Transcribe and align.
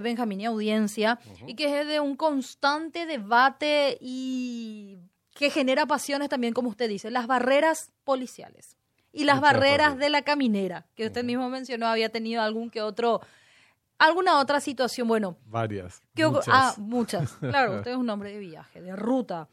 Benjamín 0.00 0.40
y 0.40 0.46
audiencia, 0.46 1.18
y 1.46 1.54
que 1.54 1.80
es 1.80 1.86
de 1.86 2.00
un 2.00 2.16
constante 2.16 3.06
debate 3.06 3.98
y 4.00 4.98
que 5.34 5.50
genera 5.50 5.86
pasiones 5.86 6.28
también, 6.28 6.54
como 6.54 6.70
usted 6.70 6.88
dice, 6.88 7.10
las 7.10 7.26
barreras 7.26 7.92
policiales 8.04 8.76
y 9.12 9.24
las 9.24 9.40
barreras 9.40 9.96
de 9.98 10.10
la 10.10 10.22
caminera, 10.22 10.86
que 10.94 11.06
usted 11.06 11.24
mismo 11.24 11.48
mencionó, 11.48 11.86
había 11.86 12.10
tenido 12.10 12.42
algún 12.42 12.70
que 12.70 12.82
otro, 12.82 13.20
alguna 13.98 14.38
otra 14.38 14.60
situación, 14.60 15.08
bueno. 15.08 15.38
Varias. 15.46 16.02
muchas. 16.14 16.48
Ah, 16.48 16.74
muchas. 16.78 17.32
Claro, 17.40 17.76
usted 17.76 17.92
es 17.92 17.96
un 17.96 18.10
hombre 18.10 18.32
de 18.32 18.38
viaje, 18.38 18.82
de 18.82 18.94
ruta. 18.94 19.48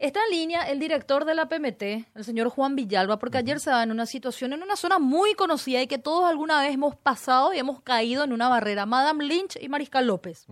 Está 0.00 0.20
en 0.24 0.38
línea 0.38 0.62
el 0.62 0.78
director 0.78 1.26
de 1.26 1.34
la 1.34 1.50
PMT, 1.50 1.82
el 2.14 2.24
señor 2.24 2.48
Juan 2.48 2.74
Villalba, 2.74 3.18
porque 3.18 3.36
ayer 3.36 3.60
se 3.60 3.68
daba 3.68 3.82
en 3.82 3.90
una 3.90 4.06
situación 4.06 4.54
en 4.54 4.62
una 4.62 4.76
zona 4.76 4.98
muy 4.98 5.34
conocida 5.34 5.82
y 5.82 5.86
que 5.88 5.98
todos 5.98 6.24
alguna 6.24 6.62
vez 6.62 6.72
hemos 6.72 6.96
pasado 6.96 7.52
y 7.52 7.58
hemos 7.58 7.82
caído 7.82 8.24
en 8.24 8.32
una 8.32 8.48
barrera, 8.48 8.86
Madame 8.86 9.26
Lynch 9.26 9.58
y 9.60 9.68
Mariscal 9.68 10.06
López, 10.06 10.46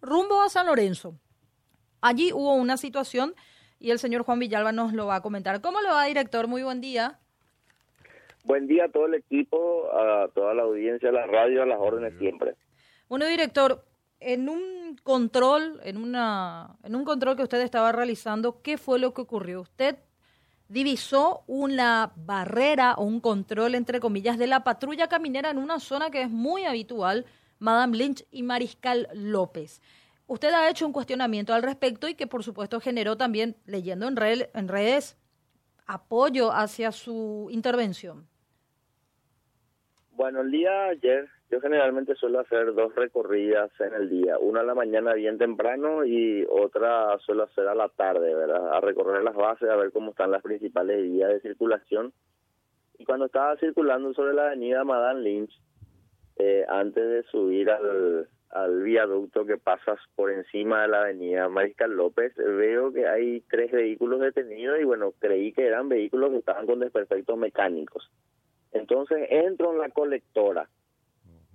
rumbo 0.00 0.42
a 0.42 0.48
San 0.48 0.66
Lorenzo. 0.66 1.16
Allí 2.00 2.32
hubo 2.32 2.54
una 2.54 2.76
situación 2.76 3.34
y 3.80 3.90
el 3.90 3.98
señor 3.98 4.22
Juan 4.22 4.38
Villalba 4.38 4.70
nos 4.70 4.92
lo 4.92 5.06
va 5.06 5.16
a 5.16 5.22
comentar. 5.22 5.60
¿Cómo 5.60 5.80
le 5.80 5.88
va, 5.88 6.04
director? 6.04 6.46
Muy 6.46 6.62
buen 6.62 6.80
día. 6.80 7.18
Buen 8.44 8.68
día 8.68 8.84
a 8.84 8.88
todo 8.92 9.06
el 9.06 9.14
equipo, 9.14 9.92
a 9.92 10.28
toda 10.28 10.54
la 10.54 10.62
audiencia, 10.62 11.08
a 11.08 11.12
la 11.12 11.26
radio, 11.26 11.64
a 11.64 11.66
las 11.66 11.80
órdenes 11.80 12.16
siempre. 12.20 12.54
Bueno, 13.08 13.26
director, 13.26 13.84
en 14.20 14.48
un 14.48 14.96
control, 15.02 15.80
en 15.84 15.96
una, 15.96 16.76
en 16.82 16.94
un 16.94 17.04
control 17.04 17.36
que 17.36 17.42
usted 17.42 17.60
estaba 17.60 17.92
realizando, 17.92 18.62
¿qué 18.62 18.78
fue 18.78 18.98
lo 18.98 19.14
que 19.14 19.22
ocurrió? 19.22 19.60
Usted 19.60 19.98
divisó 20.68 21.44
una 21.46 22.12
barrera 22.16 22.94
o 22.94 23.04
un 23.04 23.20
control, 23.20 23.74
entre 23.74 24.00
comillas, 24.00 24.38
de 24.38 24.46
la 24.46 24.64
patrulla 24.64 25.08
caminera 25.08 25.50
en 25.50 25.58
una 25.58 25.80
zona 25.80 26.10
que 26.10 26.22
es 26.22 26.30
muy 26.30 26.64
habitual, 26.64 27.26
Madame 27.58 27.96
Lynch 27.96 28.26
y 28.30 28.42
Mariscal 28.42 29.08
López. 29.14 29.80
Usted 30.26 30.52
ha 30.52 30.68
hecho 30.68 30.86
un 30.86 30.92
cuestionamiento 30.92 31.54
al 31.54 31.62
respecto 31.62 32.06
y 32.06 32.14
que 32.14 32.26
por 32.26 32.44
supuesto 32.44 32.80
generó 32.80 33.16
también, 33.16 33.56
leyendo 33.64 34.06
en, 34.08 34.18
en 34.52 34.68
redes, 34.68 35.16
apoyo 35.86 36.52
hacia 36.52 36.92
su 36.92 37.48
intervención. 37.50 38.28
Bueno, 40.10 40.42
el 40.42 40.50
día 40.50 40.88
ayer 40.88 41.28
yo 41.50 41.60
generalmente 41.60 42.14
suelo 42.14 42.40
hacer 42.40 42.74
dos 42.74 42.94
recorridas 42.94 43.70
en 43.80 43.94
el 43.94 44.10
día, 44.10 44.38
una 44.38 44.60
a 44.60 44.64
la 44.64 44.74
mañana 44.74 45.14
bien 45.14 45.38
temprano 45.38 46.04
y 46.04 46.46
otra 46.50 47.18
suelo 47.20 47.44
hacer 47.44 47.68
a 47.68 47.74
la 47.74 47.88
tarde, 47.88 48.34
¿verdad? 48.34 48.74
A 48.74 48.80
recorrer 48.80 49.22
las 49.22 49.34
bases, 49.34 49.70
a 49.70 49.76
ver 49.76 49.90
cómo 49.90 50.10
están 50.10 50.30
las 50.30 50.42
principales 50.42 51.02
vías 51.02 51.30
de 51.30 51.40
circulación. 51.40 52.12
Y 52.98 53.04
cuando 53.06 53.26
estaba 53.26 53.56
circulando 53.56 54.12
sobre 54.12 54.34
la 54.34 54.48
avenida 54.48 54.84
Madame 54.84 55.20
Lynch, 55.22 55.52
eh, 56.36 56.66
antes 56.68 57.08
de 57.08 57.22
subir 57.24 57.70
al, 57.70 58.28
al 58.50 58.82
viaducto 58.82 59.46
que 59.46 59.56
pasas 59.56 59.98
por 60.16 60.30
encima 60.30 60.82
de 60.82 60.88
la 60.88 61.02
avenida 61.02 61.48
Mariscal 61.48 61.92
López, 61.92 62.34
veo 62.36 62.92
que 62.92 63.06
hay 63.06 63.40
tres 63.48 63.72
vehículos 63.72 64.20
detenidos 64.20 64.80
y 64.80 64.84
bueno, 64.84 65.14
creí 65.18 65.52
que 65.52 65.66
eran 65.66 65.88
vehículos 65.88 66.30
que 66.30 66.38
estaban 66.38 66.66
con 66.66 66.80
desperfectos 66.80 67.38
mecánicos. 67.38 68.10
Entonces 68.72 69.28
entro 69.30 69.72
en 69.72 69.78
la 69.78 69.88
colectora 69.88 70.68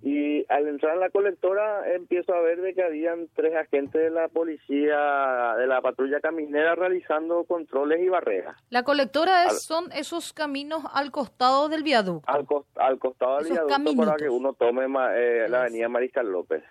y 0.04 0.46
al 0.50 0.68
entrar 0.68 0.96
en 0.96 1.00
la 1.00 1.10
colectora 1.10 1.94
empiezo 1.96 2.34
a 2.34 2.42
ver 2.42 2.60
de 2.60 2.74
que 2.74 2.84
habían 2.84 3.30
tres 3.34 3.56
agentes 3.56 4.02
de 4.02 4.10
la 4.10 4.28
policía, 4.28 5.56
de 5.58 5.66
la 5.66 5.82
patrulla 5.82 6.20
caminera 6.20 6.76
realizando 6.76 7.46
controles 7.46 8.02
y 8.02 8.10
barreras. 8.10 8.58
La 8.70 8.84
colectora 8.84 9.46
es, 9.46 9.64
son 9.64 9.92
esos 9.94 10.34
caminos 10.34 10.84
al 10.94 11.10
costado 11.12 11.70
del 11.70 11.84
viaducto. 11.84 12.30
Al, 12.30 12.46
al 12.76 13.00
costado 13.00 13.38
del 13.38 13.54
viaducto 13.54 13.96
para 13.96 14.16
que 14.18 14.30
uno 14.30 14.54
tome 14.54 14.88
eh, 15.16 15.48
la 15.48 15.62
avenida 15.62 15.88
Mariscal 15.88 16.30
López. 16.30 16.64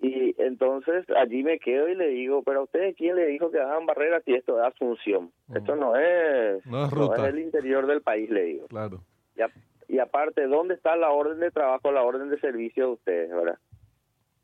Y 0.00 0.40
entonces 0.40 1.04
allí 1.16 1.42
me 1.42 1.58
quedo 1.58 1.88
y 1.88 1.96
le 1.96 2.08
digo, 2.08 2.42
pero 2.44 2.60
a 2.60 2.64
ustedes 2.64 2.94
quién 2.96 3.16
le 3.16 3.26
dijo 3.26 3.50
que 3.50 3.60
hagan 3.60 3.86
barreras 3.86 4.22
si 4.24 4.34
esto 4.34 4.58
es 4.58 4.72
Asunción. 4.72 5.32
Esto 5.52 5.74
no 5.74 5.96
es, 5.96 6.64
no 6.66 6.86
es, 6.86 7.22
el 7.24 7.40
interior 7.40 7.86
del 7.86 8.02
país, 8.02 8.30
le 8.30 8.44
digo. 8.44 8.66
Claro. 8.68 9.00
Y, 9.92 9.98
aparte, 9.98 10.46
¿dónde 10.46 10.72
está 10.74 10.96
la 10.96 11.10
orden 11.10 11.38
de 11.38 11.50
trabajo, 11.50 11.92
la 11.92 12.02
orden 12.02 12.30
de 12.30 12.40
servicio 12.40 12.86
de 12.86 12.92
ustedes, 12.94 13.30
verdad? 13.30 13.58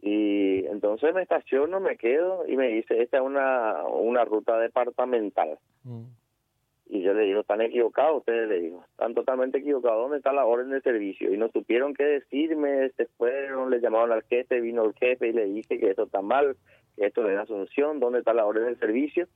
Y 0.03 0.67
entonces 0.67 1.15
me 1.15 1.23
estaciono, 1.23 1.81
me 1.81 1.97
quedo 1.97 2.47
y 2.47 2.57
me 2.59 2.69
dice, 2.69 3.01
esta 3.01 3.17
es 3.17 3.23
una, 3.23 3.83
una 3.85 4.27
ruta 4.27 4.59
departamental. 4.59 5.59
Mm. 5.85 6.05
Y 6.91 7.03
yo 7.03 7.15
le 7.15 7.25
digo, 7.25 7.41
están 7.41 7.63
equivocados 7.63 8.19
ustedes, 8.19 8.49
le 8.49 8.61
digo, 8.61 8.85
están 8.91 9.15
totalmente 9.15 9.59
equivocados, 9.59 10.03
¿dónde 10.03 10.19
está 10.19 10.35
la 10.35 10.45
orden 10.45 10.69
de 10.69 10.83
servicio? 10.83 11.33
Y 11.33 11.39
no 11.39 11.49
supieron 11.49 11.95
qué 11.95 12.05
decirme, 12.05 12.91
se 12.91 13.07
fueron, 13.07 13.71
le 13.71 13.81
llamaron 13.81 14.13
al 14.13 14.25
jefe, 14.25 14.61
vino 14.61 14.85
el 14.85 14.93
jefe 14.95 15.29
y 15.29 15.33
le 15.33 15.47
dije 15.47 15.79
que 15.79 15.91
esto 15.91 16.05
está 16.05 16.21
mal, 16.21 16.57
que 16.97 17.07
esto 17.07 17.29
es 17.29 17.39
Asunción, 17.39 18.01
¿dónde 18.01 18.21
está 18.21 18.35
la 18.35 18.47
orden 18.47 18.67
de 18.67 18.77
servicio? 18.77 19.27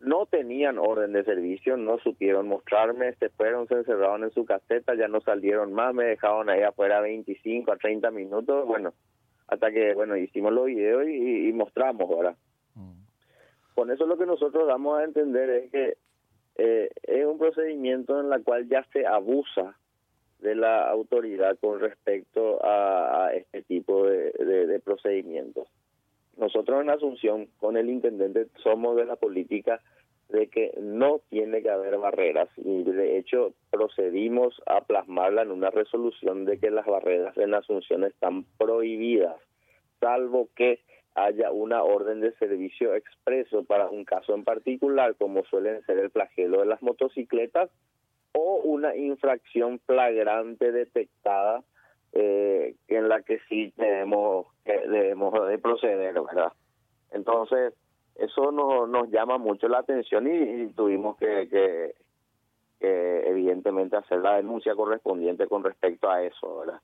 No 0.00 0.26
tenían 0.26 0.78
orden 0.78 1.12
de 1.12 1.24
servicio, 1.24 1.76
no 1.76 1.98
supieron 1.98 2.48
mostrarme, 2.48 3.14
se 3.14 3.30
fueron, 3.30 3.66
se 3.66 3.74
encerraron 3.74 4.24
en 4.24 4.30
su 4.30 4.44
caseta, 4.44 4.94
ya 4.94 5.08
no 5.08 5.20
salieron 5.20 5.72
más, 5.72 5.94
me 5.94 6.04
dejaron 6.04 6.50
ahí 6.50 6.62
afuera 6.62 7.00
25 7.00 7.72
a 7.72 7.76
30 7.76 8.10
minutos, 8.10 8.66
bueno, 8.66 8.92
hasta 9.48 9.70
que, 9.70 9.94
bueno, 9.94 10.16
hicimos 10.16 10.52
los 10.52 10.66
videos 10.66 11.08
y, 11.08 11.52
mostramos 11.52 12.10
ahora. 12.10 12.36
Mm. 12.74 12.92
Con 13.74 13.90
eso 13.90 14.06
lo 14.06 14.18
que 14.18 14.26
nosotros 14.26 14.66
damos 14.66 14.98
a 14.98 15.04
entender 15.04 15.48
es 15.50 15.70
que 15.70 15.96
eh, 16.56 16.90
es 17.02 17.26
un 17.26 17.38
procedimiento 17.38 18.20
en 18.20 18.32
el 18.32 18.42
cual 18.42 18.68
ya 18.68 18.84
se 18.92 19.06
abusa 19.06 19.76
de 20.40 20.54
la 20.54 20.88
autoridad 20.88 21.56
con 21.58 21.80
respecto 21.80 22.58
a, 22.62 23.30
este 23.32 23.62
tipo 23.62 24.06
de 24.06 24.80
procedimientos. 24.84 25.68
Nosotros 26.36 26.82
en 26.82 26.90
Asunción, 26.90 27.48
con 27.58 27.76
el 27.76 27.88
intendente, 27.88 28.46
somos 28.62 28.96
de 28.96 29.06
la 29.06 29.16
política 29.16 29.80
de 30.28 30.48
que 30.48 30.72
no 30.80 31.20
tiene 31.30 31.62
que 31.62 31.70
haber 31.70 31.96
barreras. 31.98 32.48
Y 32.56 32.82
de 32.82 33.18
hecho 33.18 33.54
procedimos 33.70 34.60
a 34.66 34.82
plasmarla 34.82 35.42
en 35.42 35.50
una 35.50 35.70
resolución 35.70 36.44
de 36.44 36.58
que 36.58 36.70
las 36.70 36.86
barreras 36.86 37.36
en 37.38 37.54
Asunción 37.54 38.04
están 38.04 38.44
prohibidas, 38.58 39.36
salvo 40.00 40.48
que 40.54 40.80
haya 41.14 41.50
una 41.50 41.82
orden 41.82 42.20
de 42.20 42.32
servicio 42.32 42.94
expreso 42.94 43.64
para 43.64 43.88
un 43.88 44.04
caso 44.04 44.34
en 44.34 44.44
particular, 44.44 45.14
como 45.16 45.44
suelen 45.44 45.82
ser 45.86 45.98
el 45.98 46.10
flagelo 46.10 46.60
de 46.60 46.66
las 46.66 46.82
motocicletas, 46.82 47.70
o 48.32 48.56
una 48.56 48.94
infracción 48.94 49.78
flagrante 49.86 50.72
detectada 50.72 51.64
eh, 52.18 52.74
en 52.88 53.08
la 53.08 53.20
que 53.22 53.38
sí 53.48 53.72
debemos, 53.76 54.46
debemos 54.64 55.48
de 55.48 55.58
proceder, 55.58 56.14
¿verdad? 56.14 56.52
Entonces, 57.10 57.74
eso 58.14 58.50
nos, 58.52 58.88
nos 58.88 59.10
llama 59.10 59.36
mucho 59.36 59.68
la 59.68 59.78
atención 59.78 60.26
y, 60.26 60.68
tuvimos 60.68 61.16
que, 61.18 61.48
que, 61.48 61.94
evidentemente 62.80 63.96
hacer 63.96 64.20
la 64.20 64.36
denuncia 64.36 64.74
correspondiente 64.74 65.46
con 65.46 65.64
respecto 65.64 66.08
a 66.08 66.22
eso, 66.22 66.60
¿verdad? 66.60 66.80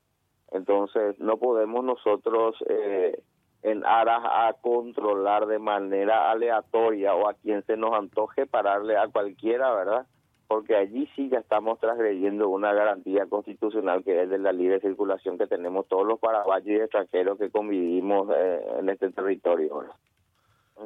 Entonces, 0.50 1.19
no 1.19 1.38
podemos 1.38 1.82
nosotros 1.84 2.56
eh, 2.69 3.22
en 3.62 3.87
aras 3.87 4.22
a 4.25 4.54
controlar 4.60 5.47
de 5.47 5.59
manera 5.59 6.31
aleatoria 6.31 7.14
o 7.14 7.28
a 7.28 7.34
quien 7.34 7.62
se 7.64 7.76
nos 7.76 7.93
antoje 7.94 8.47
pararle 8.47 8.97
a 8.97 9.09
cualquiera, 9.09 9.75
¿verdad? 9.75 10.06
Porque 10.52 10.76
allí 10.76 11.08
sí 11.16 11.30
ya 11.30 11.38
estamos 11.38 11.80
transgrediendo 11.80 12.50
una 12.50 12.74
garantía 12.74 13.24
constitucional 13.24 14.04
que 14.04 14.24
es 14.24 14.28
de 14.28 14.36
la 14.36 14.52
libre 14.52 14.80
circulación 14.80 15.38
que 15.38 15.46
tenemos 15.46 15.88
todos 15.88 16.06
los 16.06 16.20
paraguayos 16.20 16.68
y 16.68 16.74
extranjeros 16.74 17.38
que 17.38 17.48
convivimos 17.48 18.28
eh, 18.36 18.60
en 18.78 18.90
este 18.90 19.08
territorio. 19.12 19.82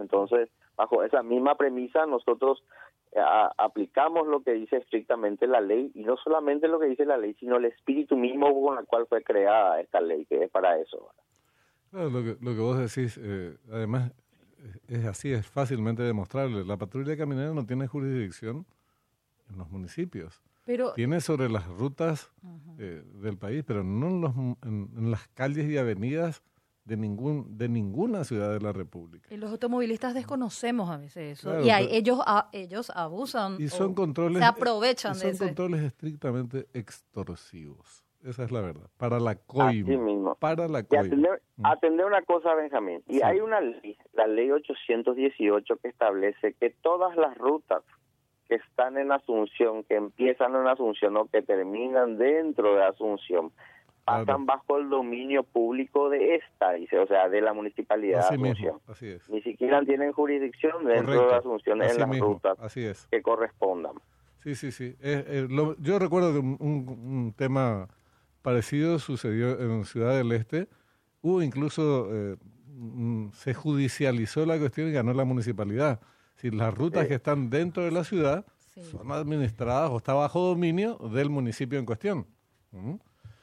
Entonces, 0.01 0.49
bajo 0.77 1.03
esa 1.03 1.25
misma 1.25 1.57
premisa, 1.57 2.07
nosotros 2.07 2.63
eh, 3.11 3.21
aplicamos 3.59 4.29
lo 4.29 4.45
que 4.45 4.53
dice 4.53 4.77
estrictamente 4.77 5.49
la 5.49 5.61
ley 5.61 5.91
y 5.97 6.05
no 6.05 6.17
solamente 6.17 6.69
lo 6.69 6.79
que 6.79 6.87
dice 6.87 7.05
la 7.05 7.17
ley, 7.17 7.35
sino 7.35 7.57
el 7.57 7.65
espíritu 7.65 8.17
mismo 8.17 8.47
con 8.63 8.79
el 8.79 8.87
cual 8.87 9.09
fue 9.09 9.25
creada 9.25 9.81
esta 9.81 10.01
ley, 10.01 10.27
que 10.27 10.45
es 10.45 10.51
para 10.53 10.79
eso. 10.79 11.11
lo, 11.91 12.23
que, 12.23 12.37
lo 12.41 12.55
que 12.55 12.61
vos 12.61 12.79
decís, 12.79 13.19
eh, 13.21 13.57
además, 13.73 14.13
es 14.87 15.05
así, 15.07 15.33
es 15.33 15.45
fácilmente 15.45 16.05
demostrable. 16.05 16.65
La 16.65 16.77
patrulla 16.77 17.17
caminera 17.17 17.53
no 17.53 17.67
tiene 17.67 17.89
jurisdicción 17.89 18.65
en 19.51 19.59
los 19.59 19.71
municipios. 19.71 20.43
Pero, 20.65 20.93
Tiene 20.95 21.21
sobre 21.21 21.49
las 21.49 21.67
rutas 21.69 22.33
eh, 22.79 23.03
del 23.23 23.39
país, 23.39 23.63
pero 23.65 23.85
no 23.85 24.09
en, 24.09 24.21
los, 24.21 24.35
en, 24.63 25.11
las 25.11 25.29
calles 25.29 25.71
y 25.71 25.79
avenidas 25.79 26.43
de 26.85 26.97
ningún 26.97 27.57
de 27.57 27.69
ninguna 27.69 28.25
ciudad 28.25 28.53
de 28.53 28.61
la 28.61 28.73
República. 28.73 29.33
Y 29.33 29.37
los 29.37 29.51
automovilistas 29.51 30.15
desconocemos 30.15 30.91
a 30.91 30.99
veces 30.99 31.39
eso. 31.39 31.61
y 31.61 31.71
ellos 31.71 32.21
ellos 32.53 32.91
abusan. 32.95 33.57
Y 33.61 33.69
son 33.69 33.95
controles. 33.95 34.39
Se 34.39 34.45
aprovechan 34.45 35.13
de 35.19 35.35
Son 35.35 35.49
controles 35.49 35.83
estrictamente 35.83 36.67
extorsivos. 36.73 38.05
Esa 38.25 38.43
es 38.43 38.51
la 38.51 38.61
verdad. 38.61 38.89
Para 38.97 39.21
la 39.21 39.37
coima. 39.37 40.35
Para 40.35 40.67
la 40.67 40.83
coima. 40.83 41.05
Atender, 41.05 41.43
mm. 41.57 41.67
atender, 41.67 42.07
una 42.07 42.23
cosa, 42.23 42.55
Benjamín. 42.55 43.03
Y 43.07 43.23
hay 43.23 43.39
una 43.39 43.61
ley, 43.61 43.97
la 44.15 44.27
ley 44.27 44.51
818, 44.51 45.77
que 45.77 45.89
establece 45.89 46.55
que 46.55 46.71
todas 46.71 47.17
las 47.17 47.39
rutas 47.39 47.85
que 48.49 48.57
están 48.57 48.97
en 48.99 49.13
Asunción, 49.13 49.83
que 49.85 49.97
empiezan 49.97 50.55
en 50.55 50.67
Asunción 50.67 51.17
o 51.17 51.27
que 51.27 51.43
terminan 51.43 52.17
dentro 52.19 52.75
de 52.77 52.85
Asunción, 52.85 53.51
pasan 54.05 54.47
bajo 54.47 54.79
el 54.79 54.89
dominio 54.89 55.43
público 55.43 56.09
de 56.11 56.37
esta, 56.37 56.73
dice, 56.75 56.97
o 56.99 57.07
sea, 57.09 57.29
de 57.29 57.41
la 57.41 57.53
municipalidad 57.53 58.21
Así 58.21 58.35
de 58.37 58.39
mismo, 58.43 58.69
Asunción. 58.69 58.81
así 58.95 59.07
es. 59.09 59.29
Ni 59.29 59.43
siquiera 59.43 59.83
tienen 59.85 60.13
jurisdicción 60.13 60.85
dentro 60.85 61.13
de 61.13 61.19
Correcto. 61.19 61.37
Asunción 61.37 61.83
en 61.83 61.99
las 61.99 62.09
mismo, 62.09 62.27
rutas 62.27 62.57
Así 62.61 62.85
es. 62.85 63.09
que 63.11 63.21
correspondan. 63.21 63.95
Sí, 64.39 64.55
sí, 64.55 64.71
sí. 64.71 64.95
Eh, 65.03 65.25
eh, 65.27 65.47
lo- 65.51 65.77
yo 65.79 65.99
recuerdo 65.99 66.33
que 66.33 66.39
un, 66.39 66.57
un- 66.61 66.89
un 66.89 67.33
tema 67.33 67.89
parecido 68.43 69.01
sucedió 69.01 69.59
en 69.61 69.85
Ciudad 69.85 70.17
del 70.17 70.31
Este. 70.31 70.69
Hubo 71.21 71.43
incluso, 71.43 72.09
eh, 72.15 72.37
mm, 72.77 73.31
se 73.33 73.55
judicializó 73.55 74.47
la 74.47 74.57
cuestión 74.57 74.89
y 74.89 74.93
ganó 74.93 75.13
la 75.15 75.25
municipalidad. 75.25 75.99
Si 76.37 76.51
las 76.51 76.73
rutas 76.75 77.07
que 77.09 77.15
están 77.15 77.51
dentro 77.51 77.85
de 77.85 77.91
la 77.91 78.05
ciudad 78.05 78.45
Sí. 78.75 78.83
son 78.91 79.11
administradas 79.11 79.91
o 79.91 79.97
está 79.97 80.13
bajo 80.13 80.41
dominio 80.41 80.97
del 81.13 81.31
municipio 81.31 81.79
en 81.79 81.87
cuestión. 81.87 82.27
¿Mm? 82.73 82.95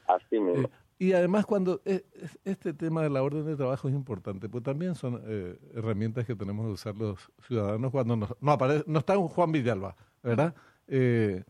Así 0.06 0.38
mismo. 0.38 0.68
Eh, 0.68 0.70
y 0.96 1.12
además 1.12 1.44
cuando 1.44 1.82
eh, 1.84 2.04
es- 2.14 2.38
este 2.44 2.72
tema 2.72 3.02
de 3.02 3.10
la 3.10 3.20
orden 3.22 3.44
de 3.44 3.56
trabajo 3.56 3.88
es 3.88 3.94
importante, 3.94 4.48
pues 4.48 4.62
también 4.62 4.94
son 4.94 5.20
eh, 5.26 5.58
herramientas 5.74 6.24
que 6.24 6.36
tenemos 6.36 6.66
que 6.66 6.72
usar 6.72 6.94
los 6.94 7.18
ciudadanos 7.48 7.90
cuando 7.90 8.14
nos- 8.16 8.34
no 8.40 8.52
aparece, 8.52 8.84
no 8.86 9.00
está 9.00 9.18
un 9.18 9.26
Juan 9.26 9.50
Villalba, 9.50 9.96
¿verdad? 10.22 10.54
Eh, 10.86 11.42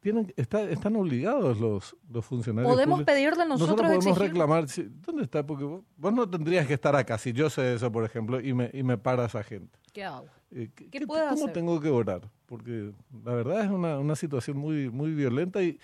tienen, 0.00 0.32
está, 0.36 0.60
están 0.62 0.94
obligados 0.96 1.58
los, 1.58 1.96
los 2.10 2.24
funcionarios. 2.24 2.70
Podemos 2.72 2.96
públicos. 2.98 3.14
pedirle 3.14 3.46
nosotros, 3.46 3.76
podemos 3.80 4.06
exigir- 4.06 4.18
reclamar, 4.18 4.68
si- 4.68 4.82
¿dónde 5.06 5.22
está? 5.22 5.44
Porque 5.46 5.64
vos, 5.64 5.82
vos 5.96 6.12
no 6.12 6.28
tendrías 6.28 6.66
que 6.66 6.74
estar 6.74 6.94
acá, 6.94 7.16
si 7.16 7.32
yo 7.32 7.48
sé 7.48 7.74
eso, 7.74 7.90
por 7.90 8.04
ejemplo, 8.04 8.40
y 8.40 8.52
me, 8.52 8.70
y 8.74 8.82
me 8.82 8.98
para 8.98 9.24
esa 9.24 9.42
gente. 9.42 9.78
¿Qué 9.94 10.04
hago? 10.04 10.26
Eh, 10.58 10.70
¿Qué 10.90 11.06
puede 11.06 11.28
¿Cómo 11.28 11.42
hacer? 11.42 11.52
tengo 11.52 11.80
que 11.80 11.90
orar? 11.90 12.22
Porque 12.46 12.90
la 13.24 13.34
verdad 13.34 13.64
es 13.64 13.70
una, 13.70 13.98
una 13.98 14.16
situación 14.16 14.56
muy, 14.56 14.88
muy 14.88 15.12
violenta 15.12 15.62
y 15.62 15.78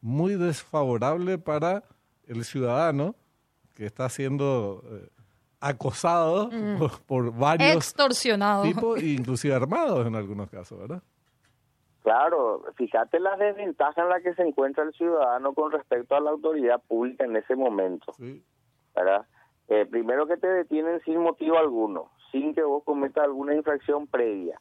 muy 0.00 0.34
desfavorable 0.34 1.38
para 1.38 1.84
el 2.26 2.44
ciudadano 2.44 3.14
que 3.74 3.86
está 3.86 4.08
siendo 4.08 4.82
eh, 4.90 5.08
acosado 5.60 6.50
por, 6.78 7.00
por 7.02 7.32
varios 7.36 7.76
Extorsionado. 7.76 8.62
tipos, 8.64 9.00
inclusive 9.02 9.54
armados 9.54 10.06
en 10.06 10.16
algunos 10.16 10.50
casos, 10.50 10.78
¿verdad? 10.78 11.02
Claro, 12.02 12.64
fíjate 12.76 13.20
la 13.20 13.36
desventaja 13.36 14.02
en 14.02 14.08
la 14.08 14.20
que 14.22 14.34
se 14.34 14.42
encuentra 14.42 14.84
el 14.84 14.92
ciudadano 14.94 15.52
con 15.52 15.70
respecto 15.70 16.16
a 16.16 16.20
la 16.20 16.30
autoridad 16.30 16.80
pública 16.88 17.24
en 17.24 17.36
ese 17.36 17.54
momento, 17.54 18.12
Sí, 18.16 18.42
¿verdad? 18.96 19.26
Eh, 19.68 19.86
primero 19.86 20.26
que 20.26 20.36
te 20.38 20.48
detienen 20.48 21.00
sin 21.04 21.18
motivo 21.20 21.58
alguno, 21.58 22.10
sin 22.32 22.54
que 22.54 22.62
vos 22.62 22.82
cometas 22.84 23.24
alguna 23.24 23.54
infracción 23.54 24.06
previa. 24.06 24.60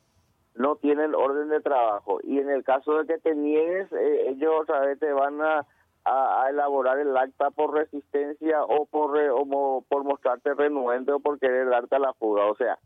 No 0.56 0.76
tienen 0.76 1.16
orden 1.16 1.50
de 1.50 1.62
trabajo 1.62 2.20
y 2.24 2.40
en 2.40 2.50
el 2.50 2.64
caso 2.64 2.98
de 2.98 3.06
que 3.08 3.20
te 3.20 3.36
niegues, 3.36 3.92
eh, 3.94 4.30
ellos 4.30 4.54
otra 4.62 4.80
vez 4.82 5.00
te 5.00 5.12
van 5.14 5.42
a, 5.42 5.66
a- 6.06 6.44
a 6.44 6.50
elaborar 6.50 7.00
el 7.00 7.16
acta 7.16 7.52
por 7.52 7.74
resistencia 7.74 8.64
o 8.64 8.86
por, 8.86 9.14
re- 9.14 9.30
o 9.30 9.46
mo- 9.46 9.86
por 9.88 10.04
mostrarte 10.04 10.54
renuente 10.54 11.12
o 11.12 11.20
por 11.20 11.40
querer 11.40 11.70
darte 11.70 11.96
a 11.96 12.00
la 12.00 12.14
fuga. 12.14 12.46
O 12.48 12.56
sea, 12.56 12.78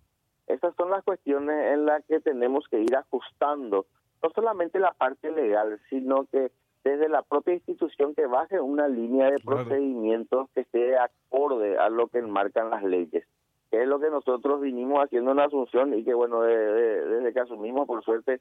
esas 0.47 0.75
son 0.75 0.89
las 0.91 1.03
cuestiones 1.03 1.73
en 1.73 1.85
las 1.85 2.03
que 2.05 2.19
tenemos 2.19 2.67
que 2.67 2.79
ir 2.81 2.95
ajustando, 2.95 3.85
no 4.21 4.29
solamente 4.31 4.77
la 4.79 4.91
parte 4.93 5.31
legal, 5.31 5.79
sino 5.89 6.25
que 6.25 6.51
desde 6.83 7.07
la 7.07 7.21
propia 7.21 7.53
institución 7.53 8.13
que 8.13 8.25
baje 8.25 8.59
una 8.59 8.89
línea 8.89 9.31
de 9.31 9.39
Claro. 9.39 9.63
procedimientos 9.63 10.49
que 10.53 10.61
esté 10.61 10.97
acorde 10.97 11.77
a 11.77 11.89
lo 11.89 12.07
que 12.07 12.19
enmarcan 12.19 12.69
las 12.71 12.83
leyes, 12.83 13.25
que 13.73 13.81
es 13.81 13.87
lo 13.87 13.99
que 13.99 14.11
nosotros 14.11 14.61
vinimos 14.61 15.03
haciendo 15.03 15.31
en 15.31 15.39
Asunción 15.39 15.95
y 15.97 16.03
que 16.03 16.13
bueno, 16.13 16.41
de- 16.43 16.55
de- 16.55 17.05
desde 17.07 17.33
que 17.33 17.39
asumimos, 17.39 17.87
por 17.87 18.03
suerte, 18.03 18.39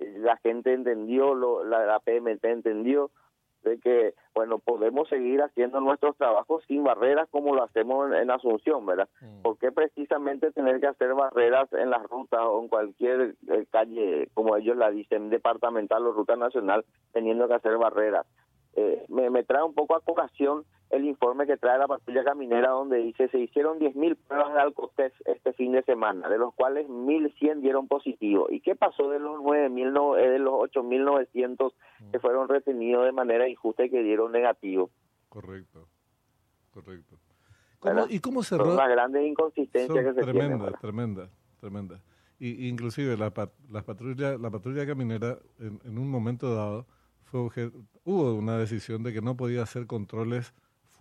eh, 0.00 0.16
la 0.18 0.36
gente 0.38 0.72
entendió, 0.72 1.34
lo, 1.36 1.62
la, 1.62 1.86
la 1.86 2.00
PMT 2.00 2.44
entendió, 2.46 3.12
de 3.62 3.78
que, 3.78 4.14
bueno, 4.34 4.58
podemos 4.58 5.08
seguir 5.08 5.40
haciendo 5.40 5.80
nuestros 5.80 6.16
trabajos 6.16 6.64
sin 6.66 6.82
barreras 6.82 7.28
como 7.30 7.54
lo 7.54 7.62
hacemos 7.62 8.08
en, 8.08 8.14
en 8.14 8.30
Asunción, 8.32 8.84
¿verdad? 8.84 9.08
¿Por 9.44 9.56
qué 9.58 9.70
precisamente 9.70 10.50
tener 10.50 10.80
que 10.80 10.88
hacer 10.88 11.14
barreras 11.14 11.72
en 11.74 11.88
las 11.90 12.02
rutas 12.10 12.40
o 12.42 12.60
en 12.60 12.66
cualquier 12.66 13.36
eh, 13.50 13.64
calle, 13.70 14.30
como 14.34 14.56
ellos 14.56 14.76
la 14.76 14.90
dicen, 14.90 15.30
departamental 15.30 16.04
o 16.04 16.12
ruta 16.12 16.34
nacional, 16.34 16.84
teniendo 17.12 17.46
que 17.46 17.54
hacer 17.54 17.76
barreras? 17.78 18.26
Eh, 18.74 19.04
me, 19.08 19.30
me 19.30 19.44
trae 19.44 19.62
un 19.62 19.74
poco 19.74 19.94
a 19.94 20.00
colación 20.00 20.64
el 20.92 21.04
informe 21.06 21.46
que 21.46 21.56
trae 21.56 21.78
la 21.78 21.88
patrulla 21.88 22.22
caminera 22.22 22.70
donde 22.70 22.98
dice 22.98 23.28
se 23.28 23.38
hicieron 23.38 23.78
10.000 23.80 24.16
pruebas 24.28 24.54
de 24.54 24.60
alcotest 24.60 25.16
este 25.26 25.52
fin 25.54 25.72
de 25.72 25.82
semana, 25.82 26.28
de 26.28 26.38
los 26.38 26.54
cuales 26.54 26.86
1.100 26.88 27.60
dieron 27.62 27.88
positivo. 27.88 28.46
¿Y 28.50 28.60
qué 28.60 28.76
pasó 28.76 29.08
de 29.10 29.18
los 29.18 29.40
9.000, 29.40 29.90
no, 29.92 30.16
eh, 30.16 30.30
de 30.30 30.38
los 30.38 30.54
8.900 30.54 31.72
que 32.12 32.18
fueron 32.20 32.48
retenidos 32.48 33.04
de 33.04 33.12
manera 33.12 33.48
injusta 33.48 33.84
y 33.84 33.90
que 33.90 34.02
dieron 34.02 34.32
negativo? 34.32 34.90
correcto, 35.28 35.88
correcto. 36.72 37.16
¿Cómo- 37.78 37.94
¿Verdad? 37.94 38.10
¿Y 38.10 38.20
cómo 38.20 38.42
Son 38.42 38.58
cerró? 38.58 38.74
las 38.76 38.88
grandes 38.88 39.26
inconsistencias 39.26 39.86
Son 39.88 39.96
que 40.04 40.10
se 40.12 40.14
tienen. 40.14 40.32
tremendas, 40.34 40.60
¿verdad? 40.66 40.80
tremendas, 40.80 41.30
tremendas. 41.60 42.02
Y, 42.38 42.68
inclusive 42.68 43.16
la, 43.16 43.32
las 43.70 43.84
patrulla, 43.84 44.36
la 44.36 44.50
patrulla 44.50 44.86
caminera 44.86 45.38
en, 45.58 45.80
en 45.84 45.98
un 45.98 46.10
momento 46.10 46.54
dado 46.54 46.86
fue 47.24 47.40
obje- 47.40 47.72
hubo 48.04 48.34
una 48.34 48.58
decisión 48.58 49.02
de 49.02 49.12
que 49.12 49.22
no 49.22 49.36
podía 49.36 49.62
hacer 49.62 49.86
controles 49.86 50.52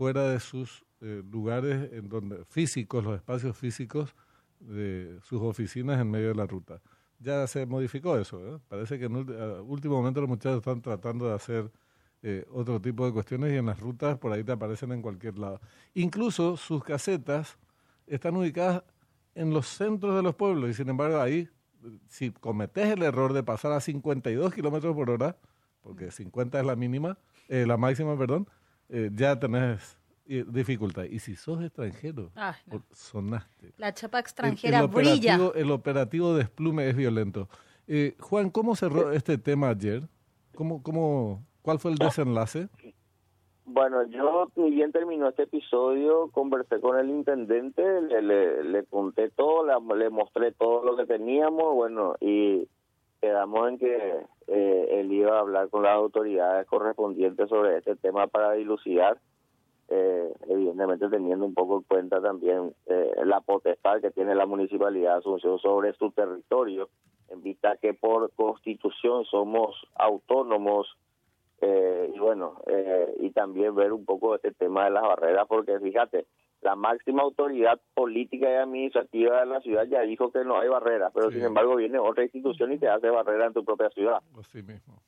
fuera 0.02 0.32
de 0.32 0.40
sus 0.40 0.84
eh, 1.02 1.22
lugares 1.30 1.94
en 1.94 2.10
donde 2.10 2.44
físicos, 2.46 3.04
los 3.04 3.18
espacios 3.18 3.56
físicos 3.56 4.16
de 4.60 5.20
sus 5.22 5.40
oficinas 5.44 6.02
en 6.02 6.10
medio 6.10 6.30
de 6.30 6.34
la 6.34 6.48
ruta. 6.48 6.82
Ya 7.20 7.46
se 7.46 7.68
modificó 7.68 8.18
eso. 8.18 8.40
¿eh? 8.40 8.60
Parece 8.68 8.98
que 8.98 9.06
en 9.06 9.16
último 9.16 9.98
momento 9.98 10.20
los 10.20 10.28
muchachos 10.28 10.58
están 10.58 10.82
tratando 10.82 11.28
de 11.28 11.36
hacer 11.36 11.72
eh, 12.24 12.48
otro 12.52 12.82
tipo 12.82 13.06
de 13.06 13.14
cuestiones 13.14 13.54
y 13.54 13.58
en 13.58 13.68
las 13.68 13.80
rutas 13.80 14.18
por 14.18 14.34
ahí 14.34 14.44
te 14.44 14.54
aparecen 14.54 14.92
en 14.92 15.04
cualquier 15.04 15.38
lado. 15.38 15.62
Incluso 15.94 16.58
sus 16.58 16.84
casetas 16.84 17.60
están 18.08 18.36
ubicadas 18.36 18.84
en 19.36 19.54
los 19.54 19.68
centros 19.68 20.16
de 20.16 20.24
los 20.24 20.34
pueblos 20.34 20.72
y 20.72 20.74
sin 20.74 20.90
embargo 20.90 21.22
ahí, 21.22 21.48
si 22.08 22.32
cometes 22.32 22.88
el 22.88 23.04
error 23.04 23.34
de 23.34 23.44
pasar 23.44 23.72
a 23.74 23.80
52 23.80 24.52
kilómetros 24.52 24.96
por 24.96 25.12
hora, 25.12 25.38
porque 25.82 26.10
50 26.10 26.60
es 26.60 26.66
la 26.66 26.76
mínima, 26.76 27.20
eh, 27.48 27.68
la 27.68 27.78
máxima, 27.78 28.18
perdón, 28.18 28.48
eh, 28.92 29.10
ya 29.14 29.40
tenés 29.40 29.98
eh, 30.28 30.46
dificultad. 30.48 31.04
Y 31.06 31.20
si 31.20 31.36
sos 31.36 31.62
extranjero, 31.64 32.30
Ah, 32.36 32.56
no. 32.68 32.84
sonaste. 32.92 33.74
La 33.78 33.94
chapa 33.94 34.20
El- 34.20 34.22
extranjera 34.22 34.80
el, 34.82 34.88
brilla. 34.88 35.36
operativo, 35.36 35.54
el 35.56 35.72
operativo 35.72 36.36
desplume 36.36 36.88
es 36.90 36.96
violento. 36.96 37.50
Eh, 37.88 38.16
Juan, 38.20 38.50
¿cómo 38.50 38.76
cerró 38.76 39.12
este 39.12 39.38
tema 39.38 39.70
ayer? 39.70 40.04
¿Cómo, 40.56 40.84
cómo, 40.84 41.44
¿Cuál 41.62 41.80
fue 41.80 41.92
el 41.92 41.98
desenlace? 41.98 42.70
Bueno, 43.66 44.04
yo 44.08 44.48
bien 44.56 44.92
terminó 44.92 45.30
este 45.30 45.44
episodio, 45.44 46.30
conversé 46.32 46.80
con 46.82 46.98
el 47.00 47.10
intendente, 47.10 47.82
le, 48.02 48.22
le, 48.22 48.64
le 48.66 48.84
conté 48.86 49.30
todo, 49.30 49.66
le, 49.66 49.96
le 49.98 50.10
mostré 50.10 50.52
todo 50.52 50.84
lo 50.84 50.98
que 50.98 51.06
teníamos, 51.06 51.74
bueno, 51.76 52.16
y 52.20 52.68
quedamos 53.22 53.70
en 53.70 53.78
que 53.78 54.26
eh, 54.48 54.88
él 54.92 55.12
iba 55.12 55.38
a 55.38 55.42
hablar 55.42 55.70
con 55.70 55.84
las 55.84 55.94
autoridades 55.94 56.68
correspondientes 56.68 57.48
sobre 57.48 57.78
este 57.78 57.96
tema 57.96 58.28
para 58.28 58.54
dilucidar, 58.54 59.20
eh, 59.90 60.34
evidentemente 60.50 61.08
teniendo 61.10 61.46
un 61.46 61.54
poco 61.54 61.78
en 61.78 61.84
cuenta 61.84 62.22
también 62.22 62.74
eh, 62.88 63.14
la 63.24 63.42
potestad 63.42 64.02
que 64.02 64.12
tiene 64.12 64.36
la 64.36 64.46
municipalidad 64.46 65.14
de 65.14 65.20
Asunción 65.20 65.60
sobre 65.60 65.94
su 65.94 66.12
territorio, 66.12 66.90
en 67.30 67.42
vista 67.44 67.78
que 67.78 67.94
por 67.94 68.32
constitución 68.32 69.24
somos 69.26 69.76
autónomos 69.96 70.98
eh, 71.62 72.12
y 72.14 72.20
bueno, 72.20 72.60
eh, 72.66 73.16
y 73.20 73.30
también 73.30 73.76
ver 73.76 73.94
un 73.94 74.04
poco 74.04 74.36
este 74.36 74.52
tema 74.52 74.86
de 74.86 74.92
las 74.92 75.04
barreras, 75.04 75.46
porque 75.48 75.80
fíjate, 75.80 76.26
la 76.62 76.76
máxima 76.76 77.24
autoridad 77.24 77.80
política 77.94 78.50
y 78.50 78.54
administrativa 78.56 79.40
de 79.42 79.46
la 79.48 79.62
ciudad 79.62 79.86
ya 79.86 80.02
dijo 80.02 80.32
que 80.32 80.44
no 80.46 80.60
hay 80.60 80.70
barreras, 80.70 81.12
pero 81.14 81.30
Sí. 81.30 81.38
sin 81.38 81.46
embargo 81.46 81.76
viene 81.76 81.98
otra 82.00 82.24
institución 82.24 82.72
y 82.72 82.78
te 82.78 82.88
hace 82.88 83.10
barrera 83.10 83.48
en 83.48 83.54
tu 83.54 83.66
propia 83.66 83.90
ciudad. 83.90 84.22
Así 84.40 84.62
mismo. 84.62 85.02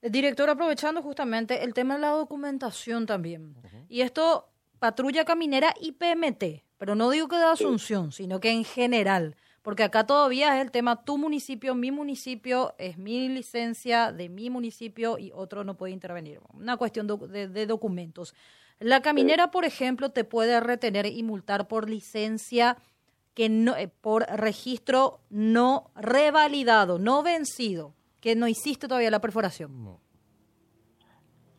El 0.00 0.12
director, 0.12 0.48
aprovechando 0.50 1.02
justamente 1.02 1.64
el 1.64 1.72
tema 1.74 1.94
de 1.94 2.00
la 2.02 2.10
documentación 2.10 3.06
también. 3.06 3.56
Y 3.88 4.02
esto, 4.02 4.48
patrulla 4.78 5.24
caminera 5.24 5.74
y 5.80 5.92
PMT, 5.92 6.62
pero 6.78 6.94
no 6.94 7.10
digo 7.10 7.26
que 7.26 7.36
de 7.36 7.44
Asunción, 7.44 8.12
sino 8.12 8.38
que 8.38 8.50
en 8.50 8.64
general. 8.64 9.34
Porque 9.62 9.82
acá 9.82 10.06
todavía 10.06 10.56
es 10.56 10.62
el 10.62 10.70
tema 10.70 11.04
tu 11.06 11.16
municipio, 11.16 11.74
mi 11.74 11.90
municipio, 11.90 12.74
es 12.76 12.98
mi 12.98 13.30
licencia 13.30 14.12
de 14.12 14.28
mi 14.28 14.50
municipio 14.50 15.16
y 15.18 15.32
otro 15.34 15.64
no 15.64 15.74
puede 15.78 15.94
intervenir. 15.94 16.38
Una 16.52 16.76
cuestión 16.76 17.06
de 17.06 17.66
documentos. 17.66 18.34
La 18.80 19.00
caminera, 19.02 19.50
por 19.50 19.64
ejemplo, 19.64 20.10
te 20.10 20.24
puede 20.24 20.60
retener 20.60 21.06
y 21.06 21.22
multar 21.22 21.68
por 21.68 21.88
licencia 21.88 22.76
que 23.34 23.48
no, 23.48 23.76
eh, 23.76 23.88
por 23.88 24.22
registro 24.22 25.20
no 25.30 25.90
revalidado, 25.96 26.98
no 26.98 27.22
vencido, 27.22 27.94
que 28.20 28.36
no 28.36 28.48
hiciste 28.48 28.88
todavía 28.88 29.10
la 29.10 29.20
perforación. 29.20 29.84
No. 29.84 30.00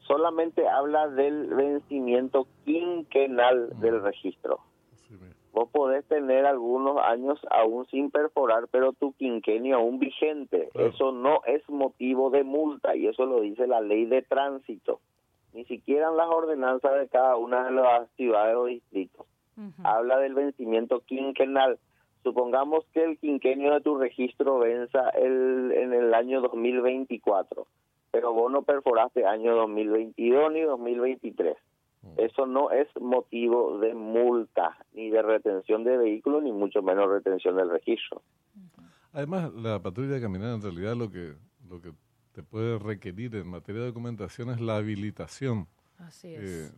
Solamente 0.08 0.68
habla 0.68 1.08
del 1.08 1.48
vencimiento 1.54 2.48
quinquenal 2.64 3.80
del 3.80 4.02
registro. 4.02 4.60
Mismo. 5.10 5.28
Vos 5.52 5.70
podés 5.72 6.06
tener 6.06 6.46
algunos 6.46 6.98
años 6.98 7.40
aún 7.50 7.86
sin 7.88 8.12
perforar, 8.12 8.68
pero 8.70 8.92
tu 8.92 9.14
quinquenio 9.14 9.78
aún 9.78 10.00
vigente. 10.00 10.70
Claro. 10.74 10.90
Eso 10.90 11.12
no 11.12 11.42
es 11.46 11.68
motivo 11.70 12.30
de 12.30 12.44
multa 12.44 12.96
y 12.96 13.08
eso 13.08 13.26
lo 13.26 13.40
dice 13.42 13.66
la 13.66 13.80
ley 13.80 14.06
de 14.06 14.22
tránsito. 14.22 15.00
Ni 15.56 15.64
siquiera 15.66 16.10
en 16.10 16.18
las 16.18 16.28
ordenanzas 16.28 17.00
de 17.00 17.08
cada 17.08 17.38
una 17.38 17.66
de 17.66 17.72
las 17.72 18.10
ciudades 18.18 18.56
o 18.56 18.66
distritos. 18.66 19.26
Habla 19.84 20.18
del 20.20 20.34
vencimiento 20.34 21.00
quinquenal. 21.00 21.80
Supongamos 22.24 22.84
que 22.94 23.06
el 23.06 23.18
quinquenio 23.18 23.74
de 23.74 23.80
tu 23.80 23.98
registro 23.98 24.60
venza 24.60 25.10
el, 25.12 25.72
en 25.72 25.94
el 25.94 26.14
año 26.14 26.42
2024, 26.42 27.66
pero 28.12 28.34
vos 28.34 28.52
no 28.52 28.64
perforaste 28.64 29.26
año 29.26 29.56
2022 29.56 30.52
ni 30.52 30.62
2023. 30.62 31.56
Eso 32.18 32.46
no 32.46 32.70
es 32.70 32.88
motivo 33.00 33.80
de 33.80 33.94
multa, 33.94 34.78
ni 34.94 35.10
de 35.10 35.22
retención 35.22 35.84
de 35.84 35.98
vehículos, 35.98 36.44
ni 36.44 36.52
mucho 36.52 36.84
menos 36.84 37.10
retención 37.10 37.56
del 37.56 37.70
registro. 37.70 38.22
Además, 39.14 39.54
la 39.54 39.82
patrulla 39.82 40.16
de 40.16 40.22
caminera 40.22 40.54
en 40.54 40.62
realidad 40.62 40.96
lo 40.96 41.10
que, 41.10 41.34
lo 41.68 41.82
que 41.82 41.92
te 42.36 42.44
puede 42.44 42.78
requerir 42.78 43.34
en 43.38 43.48
materia 43.48 43.80
de 43.80 43.88
documentación 43.88 44.50
es 44.50 44.60
la 44.60 44.76
habilitación. 44.76 45.70
Así 45.98 46.36
es. 46.36 46.70
Eh, 46.70 46.72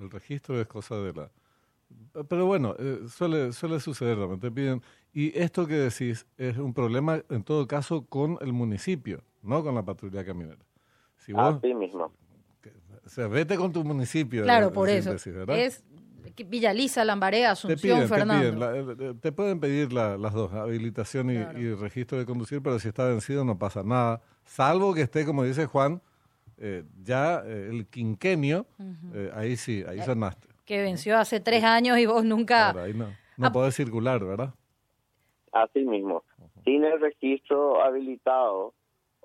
el 0.00 0.10
registro 0.10 0.58
es 0.58 0.66
cosa 0.66 0.96
de 0.96 1.12
la... 1.12 1.30
Pero 2.28 2.46
bueno, 2.46 2.74
eh, 2.78 3.00
suele, 3.08 3.52
suele 3.52 3.78
suceder, 3.78 4.18
te 4.38 4.50
piden... 4.50 4.82
Y 5.12 5.38
esto 5.38 5.66
que 5.66 5.74
decís 5.74 6.26
es 6.38 6.56
un 6.56 6.72
problema, 6.72 7.22
en 7.28 7.44
todo 7.44 7.68
caso, 7.68 8.06
con 8.06 8.38
el 8.40 8.54
municipio, 8.54 9.22
no 9.42 9.62
con 9.62 9.74
la 9.74 9.84
patrulla 9.84 10.24
caminera. 10.24 10.64
Si 11.18 11.32
vos, 11.32 11.56
Así 11.56 11.74
mismo. 11.74 12.10
o 13.04 13.08
sea, 13.08 13.28
vete 13.28 13.56
con 13.56 13.70
tu 13.70 13.84
municipio. 13.84 14.42
Claro, 14.44 14.72
por 14.72 14.88
eso. 14.88 15.12
es 15.12 15.84
Villaliza, 16.46 17.04
Lambaré, 17.04 17.46
Asunción, 17.46 18.08
Fernando. 18.08 18.72
Eh, 18.72 18.96
eh, 18.98 19.14
te, 19.20 19.30
pueden 19.30 19.60
pedir 19.60 19.92
las 19.92 20.32
dos, 20.32 20.52
habilitación 20.52 21.30
y, 21.30 21.74
registro 21.74 22.18
de 22.18 22.24
conducir, 22.24 22.62
pero 22.62 22.78
si 22.78 22.88
está 22.88 23.04
vencido 23.04 23.44
no 23.44 23.58
pasa 23.58 23.82
nada, 23.82 24.22
salvo 24.44 24.94
que 24.94 25.02
esté, 25.02 25.24
como 25.24 25.42
dice 25.44 25.66
Juan, 25.66 26.00
eh, 26.58 26.84
ya 27.02 27.40
el 27.40 27.86
quinquenio, 27.86 28.66
ahí 29.34 29.56
sí, 29.56 29.84
ahí 29.86 30.00
sonaste. 30.00 30.48
Que 30.64 30.82
venció 30.82 31.18
hace 31.18 31.40
tres 31.40 31.64
años 31.64 31.98
y 31.98 32.06
vos 32.06 32.24
nunca... 32.24 32.70
ahí 32.70 32.94
no, 32.94 33.08
no 33.36 33.52
podés 33.52 33.74
circular, 33.74 34.24
¿verdad? 34.24 34.54
Así 35.52 35.84
mismo. 35.84 36.24
Sin 36.64 36.84
el 36.84 37.00
registro 37.00 37.82
habilitado 37.82 38.72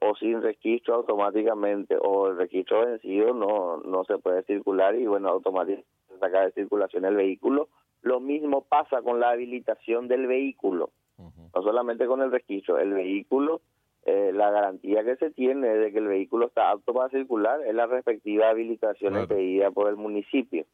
o 0.01 0.15
sin 0.15 0.41
registro 0.41 0.95
automáticamente 0.95 1.95
o 2.01 2.27
el 2.27 2.37
registro 2.37 2.85
vencido 2.85 3.33
no, 3.33 3.77
no 3.77 4.03
se 4.05 4.17
puede 4.17 4.43
circular 4.43 4.95
y 4.95 5.05
bueno, 5.07 5.29
automáticamente 5.29 5.87
sacar 6.19 6.45
de 6.45 6.51
circulación 6.51 7.05
el 7.05 7.15
vehículo. 7.15 7.69
Lo 8.01 8.19
mismo 8.19 8.61
pasa 8.61 9.01
con 9.01 9.19
la 9.19 9.31
habilitación 9.31 10.07
del 10.07 10.27
vehículo, 10.27 10.91
no 11.17 11.63
solamente 11.63 12.05
con 12.07 12.21
el 12.21 12.31
registro, 12.31 12.77
el 12.77 12.93
vehículo, 12.93 13.61
eh, 14.09 14.31
la 14.33 14.49
garantía 14.49 15.03
que 15.03 15.15
se 15.17 15.31
tiene 15.31 15.67
de 15.67 15.91
que 15.91 15.99
el 15.99 16.07
vehículo 16.07 16.47
está 16.47 16.71
apto 16.71 16.93
para 16.93 17.09
circular 17.09 17.61
es 17.65 17.75
la 17.75 17.85
respectiva 17.85 18.49
habilitación 18.49 19.27
pedida 19.27 19.71
por 19.71 19.89
el 19.89 19.95
municipio. 19.95 20.65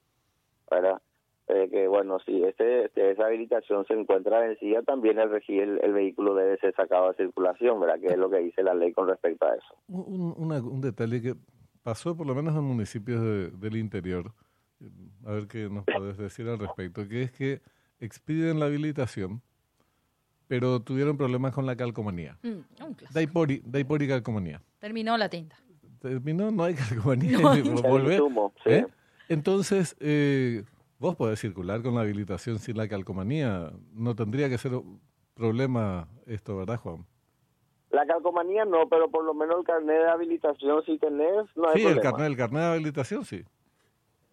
¿verdad? 0.69 1.01
Eh, 1.47 1.69
que 1.69 1.87
bueno, 1.87 2.17
si 2.25 2.43
ese, 2.43 2.89
esa 2.95 3.27
habilitación 3.27 3.85
se 3.85 3.93
encuentra 3.93 4.39
vencida, 4.39 4.81
también 4.81 5.19
el, 5.19 5.29
el, 5.47 5.79
el, 5.83 5.93
vehículo 5.93 6.33
debe 6.33 6.57
ser 6.57 6.73
sacado 6.75 7.09
de 7.09 7.17
circulación, 7.17 7.79
¿verdad? 7.79 7.99
Que 7.99 8.07
es 8.07 8.17
lo 8.17 8.31
que 8.31 8.39
dice 8.39 8.63
la 8.63 8.73
ley 8.73 8.93
con 8.93 9.07
respecto 9.07 9.45
a 9.45 9.53
eso. 9.53 9.75
Un, 9.87 10.33
un 10.37 10.81
detalle 10.81 11.21
que 11.21 11.35
pasó 11.83 12.17
por 12.17 12.25
lo 12.25 12.33
menos 12.33 12.55
en 12.55 12.63
municipios 12.63 13.21
del 13.59 13.75
interior, 13.75 14.31
a 15.23 15.33
ver 15.33 15.47
qué 15.47 15.69
nos 15.69 15.85
puedes 15.85 16.17
decir 16.17 16.47
al 16.47 16.57
respecto, 16.57 17.07
que 17.07 17.21
es 17.21 17.31
que 17.31 17.61
expiden 17.99 18.59
la 18.59 18.65
habilitación, 18.65 19.43
pero 20.47 20.79
tuvieron 20.81 21.17
problemas 21.17 21.53
con 21.53 21.65
la 21.65 21.75
calcomanía. 21.75 22.37
Mm, 22.43 22.83
un 22.83 24.01
y 24.01 24.07
calcomanía. 24.07 24.61
Terminó 24.79 25.17
la 25.17 25.29
tinta. 25.29 25.55
Terminó, 25.99 26.51
no 26.51 26.63
hay 26.63 26.75
calcomanía. 26.75 27.37
¿Eh? 28.65 28.85
Entonces, 29.27 29.95
eh, 29.99 30.63
vos 30.99 31.15
podés 31.15 31.39
circular 31.39 31.81
con 31.81 31.95
la 31.95 32.01
habilitación 32.01 32.59
sin 32.59 32.77
la 32.77 32.87
calcomanía. 32.87 33.71
No 33.93 34.15
tendría 34.15 34.49
que 34.49 34.57
ser 34.57 34.73
problema 35.33 36.07
esto, 36.27 36.57
¿verdad, 36.57 36.79
Juan? 36.79 37.05
La 37.89 38.05
calcomanía 38.05 38.65
no, 38.65 38.89
pero 38.89 39.09
por 39.09 39.23
lo 39.23 39.33
menos 39.33 39.59
el 39.59 39.63
carnet 39.63 39.97
de 39.97 40.09
habilitación 40.09 40.83
si 40.85 40.97
tenés, 40.97 41.45
no 41.55 41.69
hay 41.69 41.81
sí, 41.81 41.85
el 41.85 42.01
carnet, 42.01 42.27
el 42.27 42.35
carnet 42.35 42.61
de 42.61 42.67
habilitación 42.67 43.23
sí. 43.23 43.45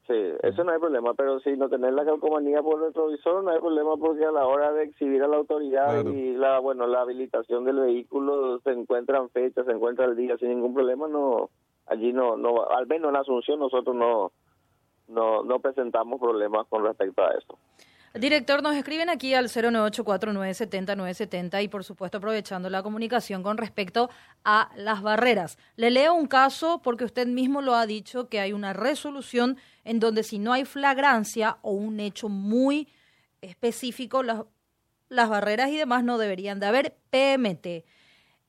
Sí, 0.07 0.15
eso 0.43 0.65
no 0.65 0.73
hay 0.73 0.81
problema, 0.81 1.15
pero 1.15 1.39
si 1.41 1.57
no 1.57 1.69
tenés 1.69 1.93
la 1.93 2.05
calcomanía 2.05 2.61
por 2.61 2.83
retrovisor, 2.83 3.45
no 3.45 3.51
hay 3.51 3.61
problema 3.61 3.97
porque 3.97 4.25
a 4.25 4.33
la 4.33 4.47
hora 4.47 4.73
de 4.73 4.83
exhibir 4.85 5.23
a 5.23 5.29
la 5.29 5.37
autoridad 5.37 6.05
y 6.05 6.33
la 6.33 6.59
bueno 6.59 6.89
la 6.89 7.03
habilitación 7.03 7.65
del 7.65 7.77
vehículo 7.77 8.59
se 8.65 8.71
encuentran 8.73 9.31
fechas, 9.31 9.65
se 9.65 9.71
encuentra 9.71 10.07
el 10.07 10.17
día 10.17 10.37
sin 10.39 10.49
ningún 10.49 10.75
problema, 10.75 11.07
no 11.07 11.51
allí 11.87 12.13
no 12.13 12.37
no 12.37 12.69
al 12.69 12.89
menos 12.89 13.11
en 13.11 13.17
Asunción 13.17 13.61
nosotros 13.61 13.95
no 13.95 14.33
no 15.07 15.45
no 15.45 15.61
presentamos 15.61 16.21
problemas 16.21 16.67
con 16.67 16.85
respecto 16.85 17.23
a 17.23 17.31
eso. 17.35 17.57
Director, 18.15 18.63
nos 18.63 18.77
escriben 18.77 19.09
aquí 19.09 19.33
al 19.33 19.49
0984970970 19.49 21.63
y 21.63 21.69
por 21.69 21.83
supuesto 21.83 22.19
aprovechando 22.19 22.69
la 22.69 22.83
comunicación 22.83 23.43
con 23.43 23.57
respecto 23.57 24.11
a 24.45 24.71
las 24.77 25.01
barreras. 25.01 25.57
Le 25.77 25.91
leo 25.91 26.13
un 26.13 26.27
caso 26.27 26.83
porque 26.83 27.05
usted 27.05 27.27
mismo 27.27 27.63
lo 27.63 27.75
ha 27.75 27.87
dicho 27.87 28.29
que 28.29 28.39
hay 28.39 28.53
una 28.53 28.75
resolución 28.75 29.57
en 29.85 29.99
donde 29.99 30.25
si 30.25 30.39
no 30.39 30.53
hay 30.53 30.67
flagrancia 30.67 31.57
o 31.63 31.73
un 31.73 32.01
hecho 32.01 32.29
muy 32.29 32.87
específico, 33.41 34.23
las, 34.23 34.43
las 35.09 35.31
barreras 35.31 35.71
y 35.71 35.79
demás 35.79 36.05
no 36.05 36.19
deberían 36.19 36.61
de 36.61 36.67
haber 36.67 36.99
PMT. 37.09 37.87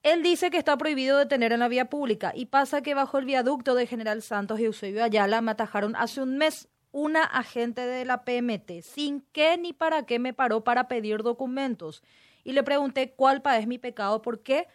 Él 0.03 0.24
dice 0.24 0.51
que 0.51 0.58
está 0.58 0.77
prohibido 0.77 1.17
detener 1.17 1.53
en 1.53 1.62
la 1.62 1.70
vía 1.70 1.86
pública 1.86 2.34
y 2.36 2.48
pasa 2.48 2.82
que 2.82 2.93
bajo 2.93 3.17
el 3.17 3.24
viaducto 3.24 3.75
de 3.75 3.88
General 3.88 4.22
Santos 4.22 4.60
y 4.60 4.65
Eusebio 4.65 5.05
Ayala 5.05 5.41
me 5.41 5.51
atajaron 5.51 5.96
hace 5.96 6.22
un 6.22 6.38
mes 6.38 6.67
una 6.94 7.24
agente 7.24 7.82
de 7.82 8.06
la 8.06 8.24
PMT, 8.24 8.82
sin 8.82 9.22
qué 9.34 9.58
ni 9.58 9.74
para 9.74 10.06
qué 10.06 10.20
me 10.20 10.34
paró 10.34 10.64
para 10.64 10.88
pedir 10.88 11.24
documentos. 11.24 12.04
Y 12.46 12.54
le 12.54 12.64
pregunté 12.64 13.12
cuál 13.12 13.42
es 13.58 13.68
mi 13.68 13.80
pecado, 13.80 14.22
por 14.22 14.42
qué. 14.42 14.68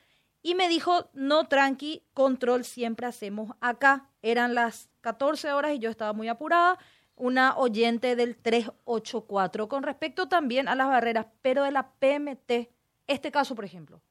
Y 0.43 0.55
me 0.55 0.69
dijo, 0.69 1.09
no, 1.15 1.49
tranqui, 1.49 2.03
control 2.13 2.65
siempre 2.65 3.07
hacemos 3.07 3.53
acá. 3.61 4.11
Eran 4.21 4.55
las 4.55 4.91
14 5.01 5.53
horas 5.53 5.73
y 5.75 5.79
yo 5.79 5.91
estaba 5.91 6.13
muy 6.13 6.29
apurada. 6.29 6.79
Una 7.15 7.57
oyente 7.57 8.17
del 8.17 8.37
384 8.37 9.69
con 9.69 9.83
respecto 9.83 10.29
también 10.29 10.69
a 10.69 10.75
las 10.75 10.89
barreras, 10.89 11.27
pero 11.41 11.63
de 11.63 11.71
la 11.71 11.91
PMT. 11.93 12.71
Este 13.07 13.31
caso, 13.31 13.55
por 13.55 13.65
ejemplo. 13.65 14.03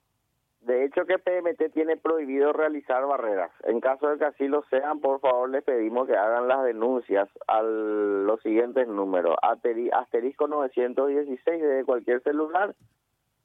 De 0.61 0.83
hecho, 0.83 1.05
que 1.05 1.17
PMT 1.17 1.71
tiene 1.73 1.97
prohibido 1.97 2.51
realizar 2.51 3.05
barreras. 3.05 3.51
En 3.63 3.79
caso 3.79 4.09
de 4.09 4.17
que 4.17 4.25
así 4.25 4.47
lo 4.47 4.63
sean, 4.69 4.99
por 4.99 5.19
favor, 5.19 5.49
les 5.49 5.63
pedimos 5.63 6.07
que 6.07 6.17
hagan 6.17 6.47
las 6.47 6.63
denuncias 6.65 7.29
a 7.47 7.61
los 7.61 8.41
siguientes 8.41 8.87
números. 8.87 9.35
Asterisco 9.41 10.47
916 10.47 11.61
de 11.61 11.85
cualquier 11.85 12.21
celular 12.21 12.75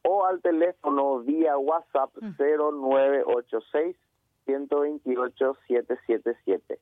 o 0.03 0.27
al 0.27 0.41
teléfono 0.41 1.21
vía 1.21 1.57
WhatsApp 1.57 2.11
0986 2.39 3.97
128 4.47 5.57
777. 5.69 6.79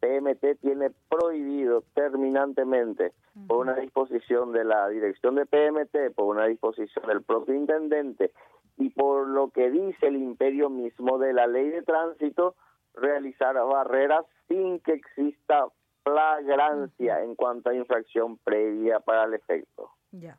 PMT 0.00 0.60
tiene 0.60 0.90
prohibido 1.08 1.84
terminantemente 1.94 3.12
por 3.46 3.58
una 3.58 3.74
disposición 3.74 4.52
de 4.52 4.64
la 4.64 4.88
dirección 4.88 5.36
de 5.36 5.46
PMT, 5.46 6.14
por 6.14 6.34
una 6.34 6.46
disposición 6.46 7.06
del 7.06 7.22
propio 7.22 7.54
intendente 7.54 8.32
y 8.76 8.90
por 8.90 9.28
lo 9.28 9.50
que 9.50 9.70
dice 9.70 10.06
el 10.06 10.16
imperio 10.16 10.70
mismo 10.70 11.18
de 11.18 11.32
la 11.32 11.46
ley 11.46 11.68
de 11.70 11.82
tránsito, 11.82 12.56
realizar 12.94 13.54
barreras 13.54 14.24
sin 14.48 14.80
que 14.80 14.94
exista 14.94 15.66
flagrancia 16.02 17.22
en 17.22 17.34
cuanto 17.34 17.70
a 17.70 17.74
infracción 17.74 18.38
previa 18.38 19.00
para 19.00 19.24
el 19.24 19.34
efecto. 19.34 19.90
Ya, 20.10 20.38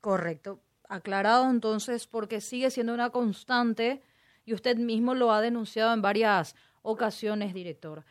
correcto. 0.00 0.60
Aclarado 0.88 1.50
entonces 1.50 2.06
porque 2.06 2.40
sigue 2.40 2.70
siendo 2.70 2.94
una 2.94 3.10
constante 3.10 4.02
y 4.44 4.54
usted 4.54 4.76
mismo 4.76 5.14
lo 5.14 5.32
ha 5.32 5.40
denunciado 5.40 5.92
en 5.92 6.02
varias 6.02 6.54
ocasiones, 6.82 7.54
director. 7.54 8.04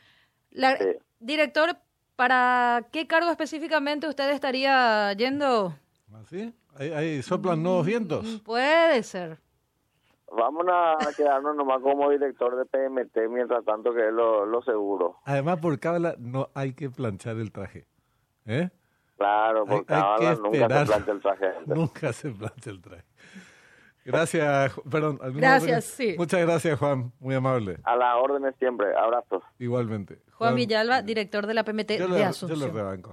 La, 0.52 0.78
Director, 1.24 1.78
¿para 2.18 2.86
qué 2.92 3.08
cargo 3.08 3.32
específicamente 3.32 4.10
usted 4.10 4.30
estaría 4.32 5.14
yendo? 5.14 5.74
¿Así? 6.14 6.54
¿Ah, 6.76 6.98
¿Ahí, 6.98 7.22
soplan 7.22 7.64
nuevos 7.64 7.86
vientos? 7.86 8.26
Mm, 8.26 8.38
puede 8.40 9.04
ser. 9.04 9.40
Vamos 10.36 10.66
a 10.68 10.98
quedarnos 11.16 11.56
nomás 11.56 11.82
como 11.82 12.10
director 12.10 12.56
de 12.56 12.66
PMT 12.66 13.30
mientras 13.30 13.64
tanto 13.66 13.94
que 13.94 14.08
es 14.08 14.14
lo, 14.14 14.62
seguro. 14.64 15.18
Además, 15.26 15.60
por 15.60 15.80
cábala 15.80 16.16
no 16.18 16.50
hay 16.56 16.74
que 16.74 16.90
planchar 16.90 17.38
el 17.38 17.52
traje. 17.52 17.86
¿Eh? 18.46 18.70
Claro, 19.18 19.66
por 19.66 19.86
cábala 19.86 20.36
nunca 20.36 20.68
se 20.68 20.86
plancha 20.86 21.12
el 21.12 21.22
traje. 21.22 21.46
nunca 21.68 22.14
se 22.14 22.32
plancha 22.32 22.70
el 22.72 22.82
traje. 22.82 23.04
Gracias, 24.06 24.74
perdón. 24.90 25.20
Gracias, 25.36 25.86
sí. 25.86 26.16
Muchas 26.18 26.42
gracias, 26.42 26.78
Juan. 26.80 27.14
Muy 27.20 27.36
amable. 27.36 27.78
A 27.84 27.96
las 27.96 28.16
órdenes 28.16 28.56
siempre. 28.60 28.88
Abrazos. 28.96 29.44
Igualmente. 29.60 30.20
Juan, 30.34 30.56
Villalba, 30.56 31.02
director 31.02 31.48
de 31.48 31.54
la 31.54 31.64
PMT 31.64 31.88
de 31.88 32.24
Asunción. 32.24 32.60
Yo 32.60 32.68
lo 32.68 32.74
rebanco. 32.74 33.12